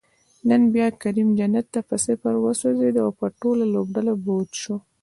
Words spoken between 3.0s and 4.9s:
او په ټوله لوبډله بوج شو